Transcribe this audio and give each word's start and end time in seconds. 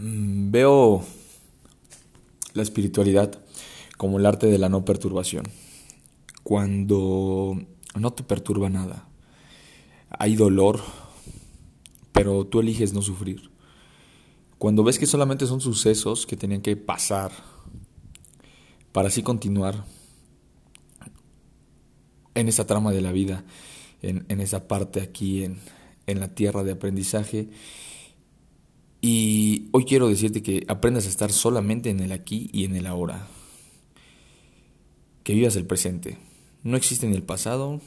Mm, 0.00 0.52
veo 0.52 1.02
la 2.52 2.62
espiritualidad 2.62 3.42
como 3.96 4.18
el 4.18 4.26
arte 4.26 4.46
de 4.46 4.58
la 4.58 4.68
no 4.68 4.84
perturbación. 4.84 5.44
Cuando 6.44 7.56
no 7.96 8.12
te 8.12 8.22
perturba 8.22 8.70
nada, 8.70 9.08
hay 10.08 10.36
dolor, 10.36 10.80
pero 12.12 12.46
tú 12.46 12.60
eliges 12.60 12.92
no 12.92 13.02
sufrir. 13.02 13.50
Cuando 14.58 14.84
ves 14.84 15.00
que 15.00 15.06
solamente 15.06 15.46
son 15.46 15.60
sucesos 15.60 16.26
que 16.26 16.36
tenían 16.36 16.62
que 16.62 16.76
pasar 16.76 17.32
para 18.92 19.08
así 19.08 19.24
continuar 19.24 19.84
en 22.36 22.48
esa 22.48 22.66
trama 22.66 22.92
de 22.92 23.00
la 23.00 23.10
vida, 23.10 23.44
en, 24.00 24.40
esa 24.40 24.68
parte 24.68 25.00
aquí 25.00 25.42
en, 25.42 25.58
en 26.06 26.20
la 26.20 26.28
tierra 26.36 26.62
de 26.62 26.72
aprendizaje, 26.72 27.50
y 29.00 29.68
hoy 29.72 29.84
quiero 29.84 30.08
decirte 30.08 30.42
que 30.42 30.64
aprendas 30.68 31.06
a 31.06 31.10
estar 31.10 31.32
solamente 31.32 31.90
en 31.90 32.00
el 32.00 32.12
aquí 32.12 32.50
y 32.52 32.64
en 32.64 32.74
el 32.74 32.86
ahora. 32.86 33.28
Que 35.22 35.34
vivas 35.34 35.56
el 35.56 35.66
presente. 35.66 36.18
No 36.64 36.76
existe 36.76 37.06
ni 37.06 37.14
el 37.14 37.22
pasado 37.22 37.80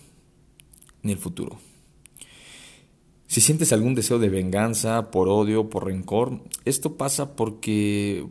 ni 1.04 1.12
el 1.12 1.18
futuro. 1.18 1.60
Si 3.28 3.42
sientes 3.42 3.74
algún 3.74 3.96
deseo 3.96 4.20
de 4.20 4.30
venganza, 4.30 5.10
por 5.10 5.28
odio, 5.30 5.70
por 5.70 5.86
rencor, 5.86 6.42
esto 6.66 6.98
pasa 6.98 7.36
porque 7.36 8.28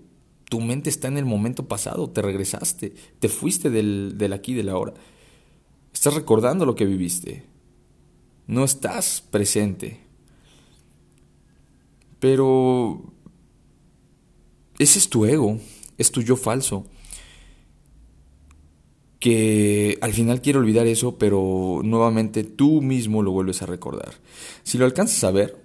tu 0.48 0.60
mente 0.60 0.90
está 0.90 1.08
en 1.08 1.16
el 1.16 1.24
momento 1.24 1.68
pasado, 1.68 2.10
te 2.10 2.22
regresaste, 2.22 2.94
te 3.18 3.28
fuiste 3.28 3.70
del, 3.70 4.18
del 4.18 4.32
aquí 4.32 4.52
y 4.52 4.56
del 4.56 4.68
ahora. 4.68 4.94
Estás 5.92 6.14
recordando 6.14 6.66
lo 6.66 6.74
que 6.74 6.84
viviste. 6.84 7.44
No 8.46 8.64
estás 8.64 9.22
presente. 9.22 10.09
Pero 12.20 13.12
ese 14.78 14.98
es 14.98 15.08
tu 15.08 15.24
ego, 15.26 15.58
es 15.98 16.12
tu 16.12 16.22
yo 16.22 16.36
falso, 16.36 16.86
que 19.18 19.98
al 20.00 20.14
final 20.14 20.40
quiere 20.40 20.58
olvidar 20.58 20.86
eso, 20.86 21.18
pero 21.18 21.82
nuevamente 21.84 22.42
tú 22.42 22.80
mismo 22.80 23.22
lo 23.22 23.32
vuelves 23.32 23.60
a 23.62 23.66
recordar. 23.66 24.14
Si 24.62 24.78
lo 24.78 24.86
alcanzas 24.86 25.22
a 25.24 25.30
ver, 25.30 25.62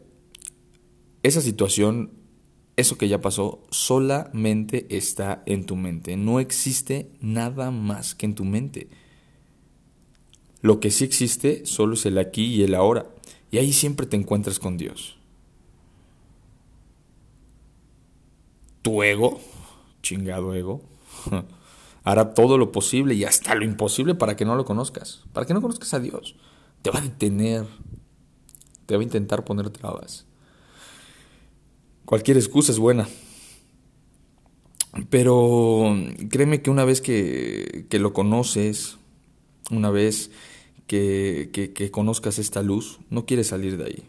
esa 1.24 1.42
situación, 1.42 2.12
eso 2.76 2.98
que 2.98 3.08
ya 3.08 3.22
pasó, 3.22 3.64
solamente 3.72 4.86
está 4.90 5.42
en 5.46 5.66
tu 5.66 5.78
mente. 5.78 6.18
No 6.18 6.42
existe 6.42 7.10
nada 7.22 7.72
más 7.72 8.14
que 8.14 8.26
en 8.26 8.36
tu 8.36 8.44
mente. 8.44 8.90
Lo 10.62 10.82
que 10.82 10.92
sí 10.92 11.06
existe 11.06 11.66
solo 11.66 11.94
es 11.94 12.06
el 12.06 12.18
aquí 12.18 12.46
y 12.46 12.64
el 12.64 12.76
ahora. 12.76 13.08
Y 13.52 13.58
ahí 13.60 13.72
siempre 13.72 14.06
te 14.06 14.18
encuentras 14.18 14.60
con 14.60 14.78
Dios. 14.78 15.18
Tu 18.86 19.02
ego, 19.02 19.42
chingado 20.04 20.54
ego, 20.54 20.80
hará 22.04 22.36
todo 22.36 22.60
lo 22.60 22.72
posible 22.72 23.16
y 23.16 23.24
hasta 23.24 23.56
lo 23.56 23.66
imposible 23.66 24.14
para 24.14 24.36
que 24.36 24.46
no 24.46 24.56
lo 24.56 24.64
conozcas, 24.64 25.24
para 25.34 25.48
que 25.48 25.56
no 25.56 25.62
conozcas 25.62 25.96
a 25.96 26.00
Dios. 26.00 26.36
Te 26.84 26.92
va 26.92 27.00
a 27.00 27.02
detener, 27.02 27.66
te 28.86 28.96
va 28.96 29.02
a 29.02 29.04
intentar 29.04 29.44
poner 29.44 29.72
trabas. 29.72 30.28
Cualquier 32.06 32.38
excusa 32.38 32.72
es 32.72 32.78
buena. 32.78 33.10
Pero 35.10 35.96
créeme 36.30 36.62
que 36.62 36.70
una 36.70 36.86
vez 36.86 37.02
que, 37.02 37.88
lo 37.90 38.14
conoces, 38.14 38.98
una 39.72 39.90
vez 39.90 40.30
que, 40.86 41.50
que 41.52 41.90
conozcas 41.90 42.38
esta 42.38 42.62
luz, 42.62 43.00
no 43.10 43.26
quieres 43.26 43.48
salir 43.48 43.78
de 43.78 43.86
ahí. 43.86 44.04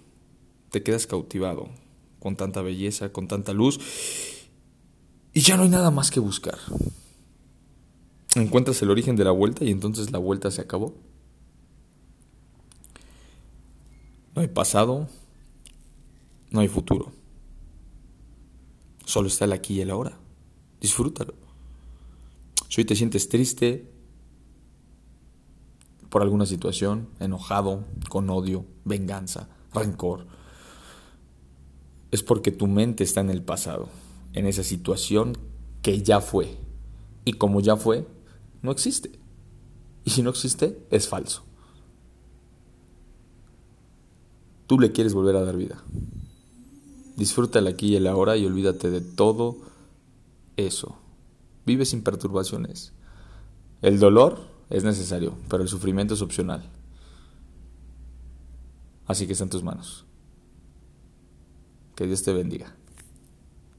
Te 0.69 0.83
quedas 0.83 1.07
cautivado 1.07 1.71
con 2.19 2.37
tanta 2.37 2.61
belleza, 2.61 3.11
con 3.11 3.27
tanta 3.27 3.55
luz 3.55 3.81
y 5.37 5.41
ya 5.43 5.59
no 5.59 5.65
hay 5.65 5.69
nada 5.69 5.91
más 5.91 6.11
que 6.11 6.19
buscar. 6.19 6.59
Encuentras 8.37 8.81
el 8.81 8.91
origen 8.91 9.17
de 9.17 9.25
la 9.25 9.33
vuelta 9.33 9.67
y 9.67 9.71
entonces 9.71 10.11
la 10.11 10.19
vuelta 10.19 10.51
se 10.51 10.63
acabó. 10.63 10.95
No 14.35 14.41
hay 14.41 14.49
pasado, 14.49 15.09
no 16.51 16.61
hay 16.61 16.69
futuro. 16.69 17.13
Solo 19.05 19.29
está 19.29 19.45
el 19.45 19.53
aquí 19.53 19.75
y 19.75 19.83
el 19.83 19.91
ahora. 19.91 20.17
Disfrútalo. 20.81 21.35
Si 22.71 22.81
hoy 22.81 22.87
te 22.87 22.97
sientes 22.97 23.29
triste 23.29 23.93
por 26.09 26.23
alguna 26.23 26.47
situación, 26.47 27.11
enojado, 27.21 27.85
con 28.09 28.31
odio, 28.31 28.65
venganza, 28.87 29.51
rencor, 29.75 30.29
es 32.11 32.23
porque 32.23 32.53
tu 32.53 32.67
mente 32.67 33.05
está 33.05 33.21
en 33.21 33.29
el 33.29 33.43
pasado 33.43 33.91
en 34.37 34.47
esa 34.47 34.63
situación 34.63 35.37
que 35.83 36.03
ya 36.03 36.21
fue. 36.21 36.57
Y 37.25 37.33
como 37.33 37.61
ya 37.61 37.77
fue, 37.77 38.07
no 38.63 38.71
existe. 38.71 39.11
Y 40.05 40.11
si 40.11 40.23
no 40.23 40.31
existe, 40.31 40.79
es 40.91 41.09
falso. 41.09 41.43
Tú 44.69 44.79
le 44.79 44.93
quieres 44.93 45.15
volver 45.15 45.37
a 45.37 45.43
dar 45.43 45.57
vida. 45.57 45.83
Disfruta 47.17 47.59
el 47.59 47.67
aquí 47.67 47.89
y 47.89 47.97
el 47.97 48.07
ahora 48.07 48.37
y 48.37 48.45
olvídate 48.45 48.91
de 48.91 49.01
todo 49.01 49.57
eso. 50.57 50.97
Vive 51.65 51.87
sin 51.87 52.03
perturbaciones. 52.03 52.93
El 53.81 53.99
dolor 53.99 54.49
es 54.69 54.85
necesario, 54.85 55.35
pero 55.49 55.63
el 55.63 55.69
sufrimiento 55.69 56.15
es 56.15 56.23
opcional. 56.23 56.63
Así 59.07 59.27
que 59.27 59.33
está 59.33 59.45
en 59.45 59.51
tus 59.51 59.63
manos. 59.63 60.05
Que 61.95 62.07
Dios 62.07 62.23
te 62.23 62.35
bendiga. 62.35 62.77